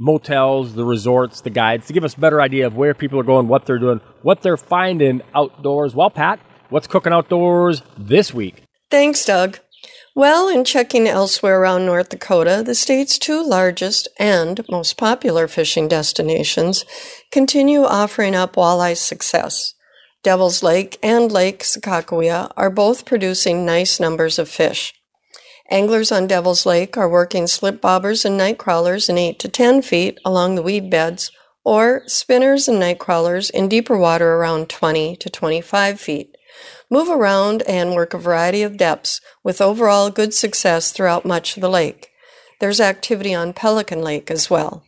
[0.00, 3.24] motels, the resorts, the guides to give us a better idea of where people are
[3.24, 5.94] going, what they're doing, what they're finding outdoors.
[5.94, 6.40] Well, Pat,
[6.70, 8.62] what's cooking outdoors this week?
[8.90, 9.58] Thanks, Doug.
[10.16, 15.86] Well, in checking elsewhere around North Dakota, the state's two largest and most popular fishing
[15.86, 16.84] destinations
[17.30, 19.74] continue offering up walleye success.
[20.22, 24.92] Devil's Lake and Lake Sakakawea are both producing nice numbers of fish.
[25.70, 29.82] Anglers on Devil's Lake are working slip bobbers and night crawlers in 8 to 10
[29.82, 31.30] feet along the weed beds,
[31.64, 36.36] or spinners and night crawlers in deeper water around 20 to 25 feet.
[36.90, 41.60] Move around and work a variety of depths with overall good success throughout much of
[41.60, 42.08] the lake.
[42.58, 44.82] There's activity on Pelican Lake as well.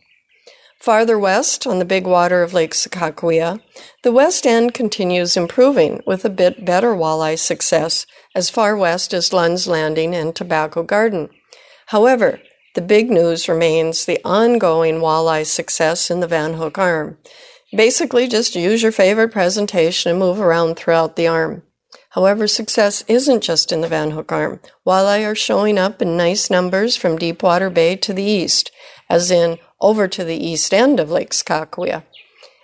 [0.83, 3.61] Farther west, on the big water of Lake Sakakawea,
[4.01, 9.31] the west end continues improving with a bit better walleye success as far west as
[9.31, 11.29] Lund's Landing and Tobacco Garden.
[11.85, 12.41] However,
[12.75, 17.17] the big news remains the ongoing walleye success in the Van Hook Arm.
[17.73, 21.63] Basically, just use your favorite presentation and move around throughout the arm.
[22.09, 24.59] However, success isn't just in the Van Hook Arm.
[24.85, 28.69] Walleye are showing up in nice numbers from Deepwater Bay to the east,
[29.09, 32.03] as in over to the east end of Lake Sakakawea.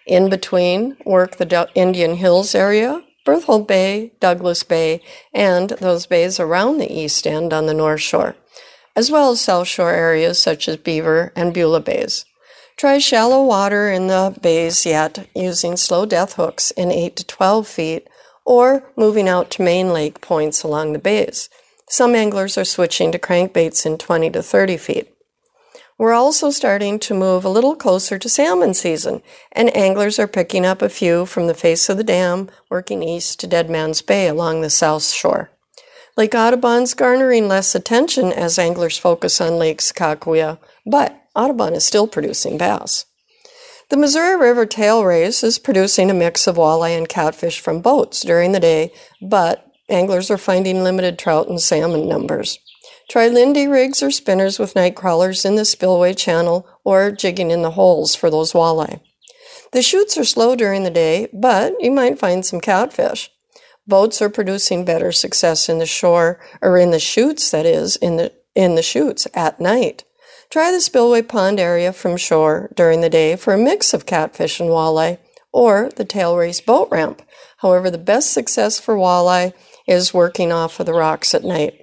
[0.08, 5.02] In between, work the Indian Hills area, Berthold Bay, Douglas Bay,
[5.34, 8.36] and those bays around the east end on the north shore,
[8.96, 12.26] as well as south shore areas such as Beaver and Beulah Bays.
[12.78, 17.68] Try shallow water in the bays yet using slow death hooks in 8 to 12
[17.68, 18.08] feet
[18.46, 21.50] or moving out to main lake points along the bays.
[21.90, 25.14] Some anglers are switching to crankbaits in 20 to 30 feet.
[26.00, 29.22] We're also starting to move a little closer to salmon season,
[29.52, 33.42] and anglers are picking up a few from the face of the dam, working east
[33.42, 35.52] to Dead Man's Bay along the south shore.
[36.16, 42.08] Lake Audubon's garnering less attention as anglers focus on Lake Sakakawea, but Audubon is still
[42.08, 43.04] producing bass.
[43.90, 48.22] The Missouri River tail race is producing a mix of walleye and catfish from boats
[48.22, 52.58] during the day, but anglers are finding limited trout and salmon numbers.
[53.10, 57.64] Try Lindy rigs or spinners with night crawlers in the spillway channel or jigging in
[57.64, 59.02] the holes for those walleye.
[59.72, 63.32] The chutes are slow during the day, but you might find some catfish.
[63.88, 68.18] Boats are producing better success in the shore or in the chutes, that is, in
[68.18, 70.04] the in the chutes at night.
[70.52, 74.60] Try the spillway pond area from shore during the day for a mix of catfish
[74.60, 75.18] and walleye,
[75.52, 77.24] or the tail race boat ramp.
[77.58, 79.54] However, the best success for walleye
[79.88, 81.74] is working off of the rocks at night.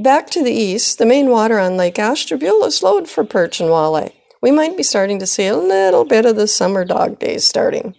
[0.00, 3.68] Back to the east, the main water on Lake Ashtabula is slowed for perch and
[3.68, 4.14] walleye.
[4.40, 7.94] We might be starting to see a little bit of the summer dog days starting.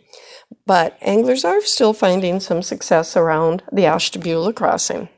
[0.66, 5.10] But anglers are still finding some success around the Ashtabula crossing.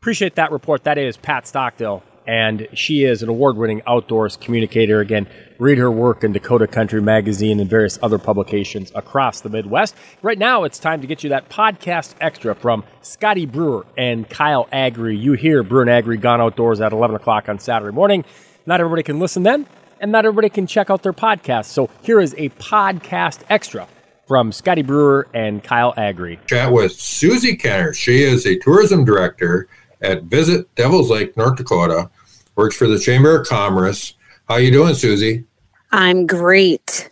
[0.00, 0.84] Appreciate that report.
[0.84, 5.00] That is Pat Stockdale and she is an award winning outdoors communicator.
[5.00, 5.26] Again,
[5.58, 9.94] read her work in Dakota Country Magazine and various other publications across the Midwest.
[10.22, 14.68] Right now, it's time to get you that podcast extra from Scotty Brewer and Kyle
[14.70, 15.16] Agri.
[15.16, 18.24] You hear Brewer and Agri Gone Outdoors at 11 o'clock on Saturday morning.
[18.66, 19.66] Not everybody can listen then,
[20.00, 21.66] and not everybody can check out their podcast.
[21.66, 23.88] So here is a podcast extra
[24.28, 26.38] from Scotty Brewer and Kyle Agri.
[26.46, 27.92] Chat with Susie Kenner.
[27.94, 29.68] She is a tourism director
[30.00, 32.10] at Visit Devil's Lake, North Dakota
[32.54, 34.14] works for the Chamber of Commerce.
[34.48, 35.44] How you doing, Susie?
[35.92, 37.10] I'm great.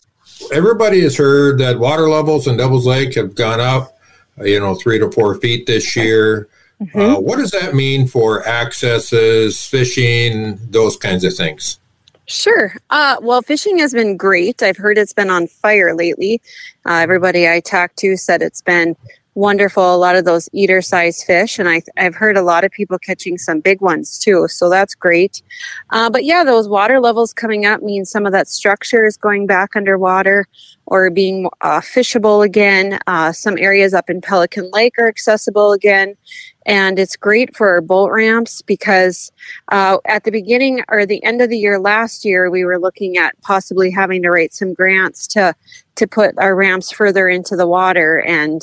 [0.54, 3.98] Everybody has heard that water levels in Devil's Lake have gone up,
[4.40, 6.48] uh, you know, three to four feet this year.
[6.80, 6.98] Mm-hmm.
[6.98, 11.78] Uh, what does that mean for accesses, fishing, those kinds of things?
[12.24, 12.74] Sure.
[12.88, 14.62] Uh, well, fishing has been great.
[14.62, 16.40] I've heard it's been on fire lately.
[16.86, 18.96] Uh, everybody I talked to said it's been
[19.36, 19.94] wonderful.
[19.94, 22.98] A lot of those eater size fish, and I, I've heard a lot of people
[22.98, 24.48] catching some big ones too.
[24.48, 25.42] So that's great.
[25.90, 29.46] Uh, but yeah, those water levels coming up means some of that structure is going
[29.46, 30.46] back underwater
[30.86, 32.98] or being uh, fishable again.
[33.06, 36.16] Uh, some areas up in Pelican Lake are accessible again.
[36.64, 39.30] And it's great for our boat ramps because
[39.70, 43.16] uh, at the beginning or the end of the year last year, we were looking
[43.16, 45.54] at possibly having to write some grants to
[45.96, 48.20] to put our ramps further into the water.
[48.20, 48.62] And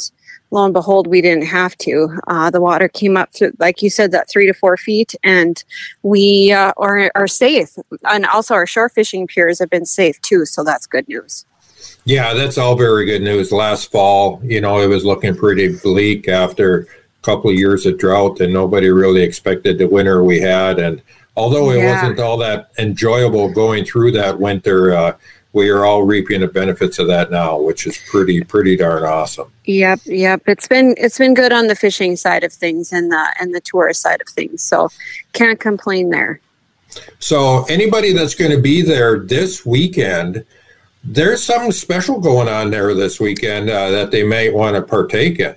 [0.54, 2.18] lo and behold, we didn't have to.
[2.28, 5.64] Uh, the water came up to, like you said, that three to four feet, and
[6.04, 7.76] we uh, are, are safe.
[8.04, 11.46] And also, our shore fishing piers have been safe too, so that's good news.
[12.06, 13.52] Yeah, that's all very good news.
[13.52, 16.86] Last fall, you know, it was looking pretty bleak after a
[17.24, 20.78] couple of years of drought, and nobody really expected the winter we had.
[20.78, 21.02] And
[21.36, 21.96] although it yeah.
[21.96, 25.18] wasn't all that enjoyable going through that winter, uh,
[25.54, 29.52] we are all reaping the benefits of that now, which is pretty pretty darn awesome.
[29.66, 30.42] Yep, yep.
[30.48, 33.62] It's been it's been good on the fishing side of things and the and the
[33.62, 34.64] tourist side of things.
[34.64, 34.90] So
[35.32, 36.42] can't complain there.
[37.20, 40.46] So anybody that's going to be there this weekend,
[41.04, 45.40] there's something special going on there this weekend uh, that they might want to partake
[45.40, 45.56] in.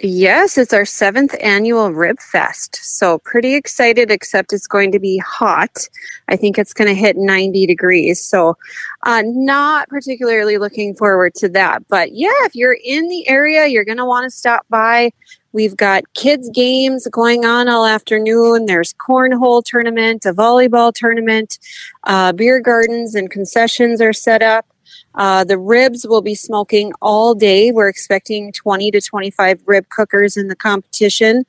[0.00, 2.76] Yes, it's our seventh annual Rib Fest.
[2.82, 5.88] So, pretty excited, except it's going to be hot.
[6.26, 8.20] I think it's going to hit 90 degrees.
[8.20, 8.56] So,
[9.04, 11.86] uh, not particularly looking forward to that.
[11.86, 15.12] But yeah, if you're in the area, you're going to want to stop by.
[15.52, 18.66] We've got kids' games going on all afternoon.
[18.66, 21.60] There's cornhole tournament, a volleyball tournament,
[22.02, 24.66] uh, beer gardens and concessions are set up.
[25.14, 27.70] Uh, the ribs will be smoking all day.
[27.70, 31.44] We're expecting 20 to 25 rib cookers in the competition.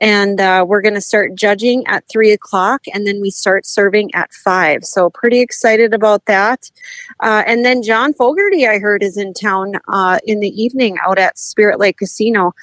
[0.00, 4.14] And uh, we're going to start judging at 3 o'clock and then we start serving
[4.14, 4.84] at 5.
[4.84, 6.70] So, pretty excited about that.
[7.20, 11.18] Uh, and then John Fogerty, I heard, is in town uh, in the evening out
[11.18, 12.54] at Spirit Lake Casino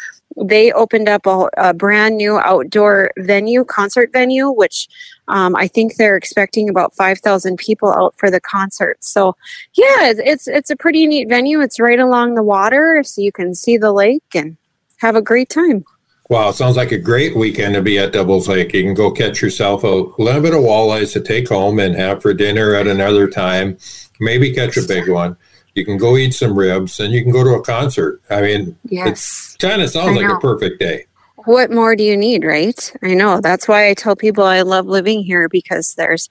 [0.45, 4.87] they opened up a, a, brand new outdoor venue, concert venue, which
[5.27, 9.03] um, I think they're expecting about five thousand people out for the concert.
[9.03, 9.35] So,
[9.73, 11.61] yeah, it's it's a pretty neat venue.
[11.61, 14.57] It's right along the water, so you can see the lake and
[14.97, 15.85] have a great time.
[16.29, 18.73] Wow, sounds like a great weekend to be at Devil's Lake.
[18.73, 22.21] You can go catch yourself a little bit of walleyes to take home and have
[22.21, 23.77] for dinner at another time.
[24.19, 25.37] Maybe catch a big one.
[25.73, 28.21] You can go eat some ribs and you can go to a concert.
[28.29, 29.55] I mean, yes.
[29.55, 31.05] it kind of sounds like a perfect day.
[31.45, 32.93] What more do you need, right?
[33.01, 33.39] I know.
[33.39, 36.29] That's why I tell people I love living here because there's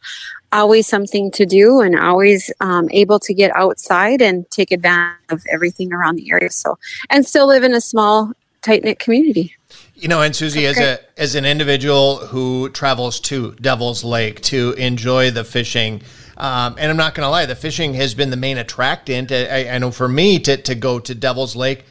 [0.57, 5.45] always something to do and always um, able to get outside and take advantage of
[5.53, 6.51] everything around the area.
[6.51, 6.79] So,
[7.11, 8.33] and still live in a small,
[8.63, 9.55] tight knit community.
[9.95, 14.73] You know, and Susie, as a as an individual who travels to Devil's Lake to
[14.73, 16.03] enjoy the fishing,
[16.37, 19.33] um, and I'm not going to lie, the fishing has been the main attractant.
[19.33, 21.85] I, I know for me to, to go to Devil's Lake.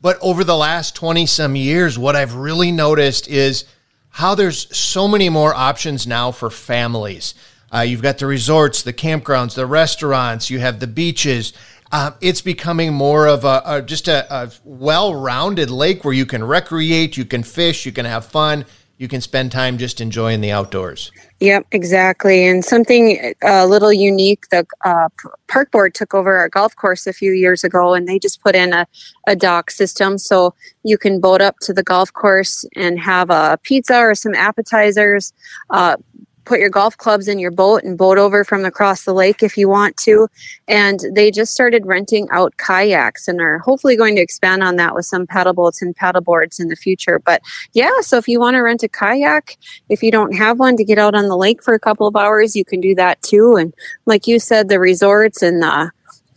[0.00, 3.64] But over the last 20 some years, what I've really noticed is
[4.10, 7.34] how there's so many more options now for families.
[7.72, 11.52] Uh, you've got the resorts, the campgrounds, the restaurants, you have the beaches.
[11.92, 16.26] Uh, it's becoming more of a, a just a, a well rounded lake where you
[16.26, 18.64] can recreate, you can fish, you can have fun
[18.96, 21.10] you can spend time just enjoying the outdoors.
[21.40, 22.46] Yep, exactly.
[22.46, 25.08] And something a uh, little unique, the uh,
[25.48, 28.54] park board took over our golf course a few years ago and they just put
[28.54, 28.86] in a,
[29.26, 33.58] a dock system so you can boat up to the golf course and have a
[33.62, 35.32] pizza or some appetizers,
[35.70, 35.96] uh,
[36.44, 39.56] put your golf clubs in your boat and boat over from across the lake if
[39.56, 40.28] you want to.
[40.68, 44.94] And they just started renting out kayaks and are hopefully going to expand on that
[44.94, 47.18] with some paddle boats and paddle boards in the future.
[47.18, 47.42] But
[47.72, 49.56] yeah, so if you want to rent a kayak,
[49.88, 52.16] if you don't have one to get out on the lake for a couple of
[52.16, 53.56] hours, you can do that too.
[53.56, 53.74] And
[54.06, 55.90] like you said, the resorts and the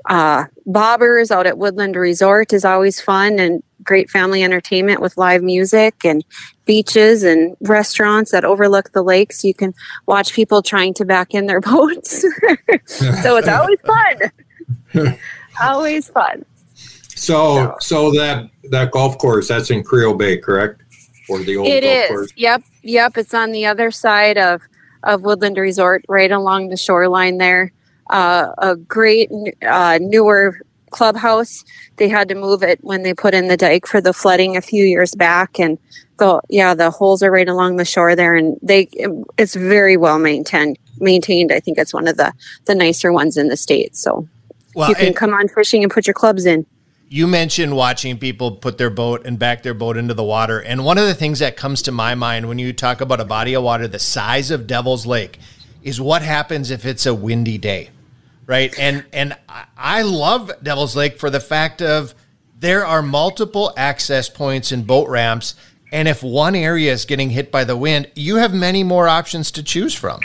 [0.10, 5.42] uh, bobbers out at Woodland Resort is always fun and great family entertainment with live
[5.42, 6.24] music and
[6.66, 9.44] beaches and restaurants that overlook the lakes.
[9.44, 9.74] You can
[10.06, 12.22] watch people trying to back in their boats.
[12.86, 15.18] so it's always fun.
[15.64, 16.46] always fun.
[17.16, 20.84] So, so that that golf course that's in Creel Bay, correct?
[21.30, 22.10] Or the old it golf is.
[22.10, 22.34] Course?
[22.36, 23.18] Yep, yep.
[23.18, 24.62] It's on the other side of
[25.04, 27.72] of Woodland Resort, right along the shoreline there.
[28.10, 29.30] Uh, a great
[29.64, 31.64] uh, newer clubhouse.
[31.98, 34.62] They had to move it when they put in the dike for the flooding a
[34.62, 35.78] few years back, and
[36.18, 38.90] the yeah the holes are right along the shore there, and they
[39.38, 40.78] it's very well maintained.
[41.00, 42.34] Maintained, I think it's one of the
[42.66, 43.96] the nicer ones in the state.
[43.96, 44.28] So
[44.74, 46.66] well, you can come on fishing and put your clubs in.
[47.10, 50.84] You mentioned watching people put their boat and back their boat into the water, and
[50.84, 53.54] one of the things that comes to my mind when you talk about a body
[53.54, 55.40] of water the size of Devil's Lake
[55.84, 57.92] is what happens if it's a windy day
[58.48, 58.74] right?
[58.80, 59.38] And and
[59.78, 62.16] I love Devil's Lake for the fact of
[62.58, 65.54] there are multiple access points and boat ramps.
[65.92, 69.52] And if one area is getting hit by the wind, you have many more options
[69.52, 70.20] to choose from.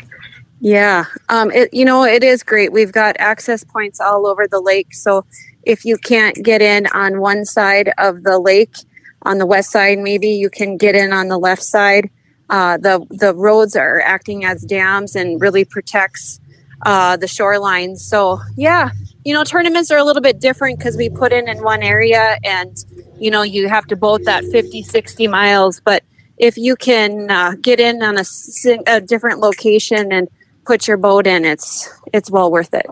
[0.61, 2.73] Yeah, um, it, you know, it is great.
[2.73, 4.95] We've got access points all over the lake.
[4.95, 5.25] So
[5.65, 8.75] if you can't get in on one side of the lake,
[9.23, 12.11] on the west side, maybe you can get in on the left side.
[12.51, 16.41] Uh, the the roads are acting as dams and really protects
[16.85, 17.99] uh, the shorelines.
[17.99, 18.91] So yeah,
[19.25, 22.39] you know, tournaments are a little bit different because we put in in one area
[22.45, 22.77] and
[23.19, 25.81] you know you have to boat that 50 60 miles.
[25.81, 26.03] But
[26.39, 28.25] if you can uh, get in on a,
[28.87, 30.29] a different location and
[30.65, 32.87] put your boat in it's it's well worth it.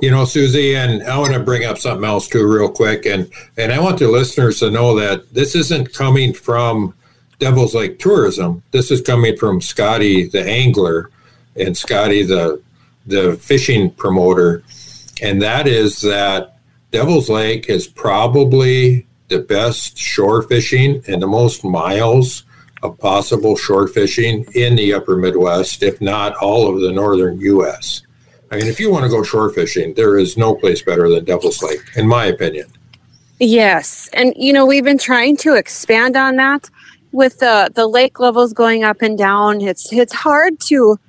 [0.00, 3.06] You know susie and i want to bring up something else too real quick.
[3.06, 6.94] And and i want the listeners to know that this isn't coming from
[7.38, 8.62] devil's lake tourism.
[8.70, 11.10] This is coming from scotty the angler
[11.56, 12.62] and scotty the
[13.06, 14.62] the fishing promoter
[15.22, 16.58] and that is that
[16.90, 22.44] devil's lake is probably the best shore fishing and the most miles
[22.82, 28.02] of possible shore fishing in the upper midwest if not all of the northern us
[28.52, 31.24] I mean, if you want to go shore fishing, there is no place better than
[31.24, 32.66] Devil's Lake, in my opinion.
[33.38, 36.68] Yes, and you know we've been trying to expand on that
[37.12, 39.62] with the the lake levels going up and down.
[39.62, 41.00] It's it's hard to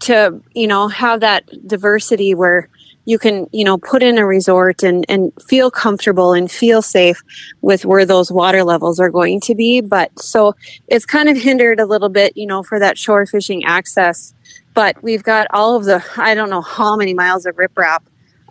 [0.00, 2.68] to you know have that diversity where
[3.08, 7.22] you can you know put in a resort and and feel comfortable and feel safe
[7.62, 9.80] with where those water levels are going to be.
[9.80, 10.54] But so
[10.88, 14.34] it's kind of hindered a little bit you know for that shore fishing access.
[14.74, 18.00] But we've got all of the i don't know how many miles of riprap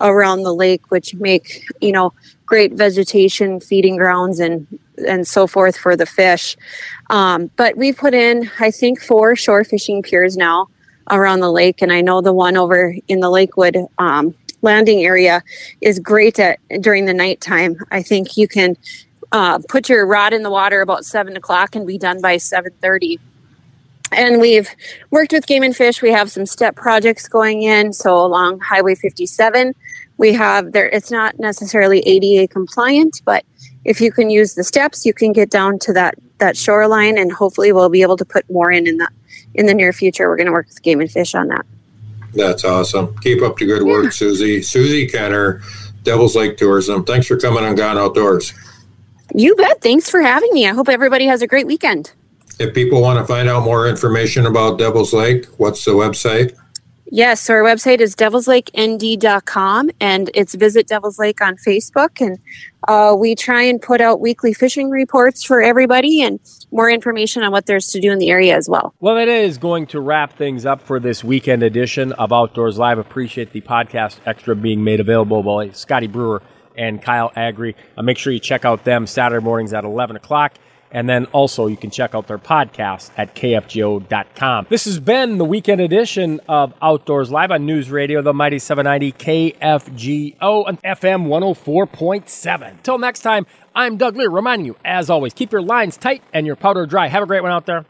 [0.01, 2.13] around the lake which make you know
[2.45, 4.65] great vegetation feeding grounds and
[5.07, 6.57] and so forth for the fish.
[7.11, 10.67] Um, but we've put in i think four shore fishing piers now
[11.11, 11.81] around the lake.
[11.81, 15.43] And i know the one over in the lakewood um, landing area
[15.81, 17.77] is great at during the nighttime.
[17.91, 18.77] I think you can
[19.31, 23.19] uh, put your rod in the water about seven o'clock and be done by 7.30
[24.13, 24.69] and we've
[25.11, 26.01] worked with game and fish.
[26.01, 27.91] We have some step projects going in.
[27.91, 29.75] So along highway 57
[30.17, 33.45] we have there it's not necessarily ada compliant but
[33.85, 37.31] if you can use the steps you can get down to that that shoreline and
[37.31, 39.09] hopefully we'll be able to put more in in the
[39.57, 41.65] in the near future we're going to work with game and fish on that.
[42.33, 43.17] That's awesome.
[43.19, 44.09] Keep up the good work yeah.
[44.11, 44.61] susie.
[44.61, 45.61] Susie kenner
[46.03, 47.03] devil's lake tourism.
[47.03, 48.53] Thanks for coming on gone outdoors.
[49.35, 49.81] You bet.
[49.81, 50.65] Thanks for having me.
[50.65, 52.13] I hope everybody has a great weekend.
[52.59, 56.57] If people want to find out more information about devil's lake what's the website
[57.09, 62.19] Yes, so our website is devilslakend.com and it's Visit Devil's Lake on Facebook.
[62.19, 62.37] And
[62.87, 66.39] uh, we try and put out weekly fishing reports for everybody and
[66.71, 68.93] more information on what there's to do in the area as well.
[68.99, 72.97] Well, it is going to wrap things up for this weekend edition of Outdoors Live.
[72.97, 76.41] Appreciate the podcast extra being made available by Scotty Brewer
[76.75, 77.75] and Kyle Agri.
[77.97, 80.53] Uh, make sure you check out them Saturday mornings at 11 o'clock.
[80.91, 84.67] And then also, you can check out their podcast at kfgo.com.
[84.69, 89.11] This has been the weekend edition of Outdoors Live on News Radio, the Mighty 790
[89.13, 92.83] KFGO and FM 104.7.
[92.83, 96.47] Till next time, I'm Doug Leier reminding you, as always, keep your lines tight and
[96.47, 97.07] your powder dry.
[97.07, 97.85] Have a great one out there.